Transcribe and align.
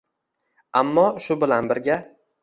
ammo 0.81 1.03
shu 1.25 1.37
bilan 1.43 1.69
birga 1.73 1.99